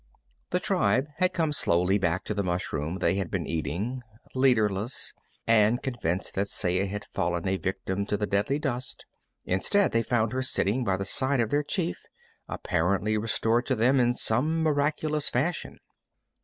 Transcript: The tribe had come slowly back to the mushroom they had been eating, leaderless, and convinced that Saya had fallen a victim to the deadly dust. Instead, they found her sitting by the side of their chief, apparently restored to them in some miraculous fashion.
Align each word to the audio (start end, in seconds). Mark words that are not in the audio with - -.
The 0.49 0.59
tribe 0.59 1.05
had 1.17 1.31
come 1.31 1.53
slowly 1.53 1.99
back 1.99 2.23
to 2.25 2.33
the 2.33 2.41
mushroom 2.41 2.97
they 2.97 3.13
had 3.17 3.29
been 3.29 3.45
eating, 3.45 4.01
leaderless, 4.33 5.13
and 5.45 5.79
convinced 5.79 6.33
that 6.33 6.47
Saya 6.49 6.87
had 6.87 7.05
fallen 7.05 7.47
a 7.47 7.57
victim 7.57 8.07
to 8.07 8.17
the 8.17 8.25
deadly 8.25 8.57
dust. 8.57 9.05
Instead, 9.45 9.91
they 9.91 10.01
found 10.01 10.33
her 10.33 10.41
sitting 10.41 10.83
by 10.83 10.97
the 10.97 11.05
side 11.05 11.39
of 11.39 11.51
their 11.51 11.61
chief, 11.61 12.01
apparently 12.47 13.15
restored 13.15 13.67
to 13.67 13.75
them 13.75 13.99
in 13.99 14.15
some 14.15 14.63
miraculous 14.63 15.29
fashion. 15.29 15.77